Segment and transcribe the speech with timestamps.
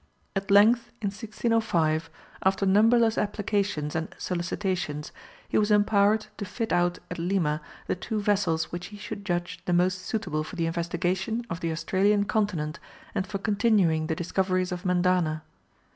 [0.35, 2.09] At length in 1605,
[2.41, 5.11] after numberless applications and solicitations,
[5.47, 9.59] he was empowered to fit out at Lima the two vessels which he should judge
[9.65, 12.79] the most suitable for the investigation of the Australian continent
[13.13, 15.43] and for continuing the discoveries of Mendana.